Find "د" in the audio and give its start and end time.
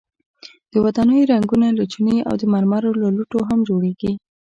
0.71-0.73, 2.41-2.43